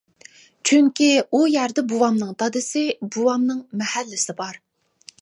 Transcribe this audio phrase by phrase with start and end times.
[0.69, 4.63] چۈنكى ئۇ يەردە بوۋامنىڭ دادىسى، بوۋامنىڭ مەھەللىسى بار.